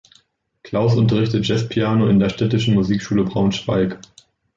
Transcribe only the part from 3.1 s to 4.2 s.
Braunschweig.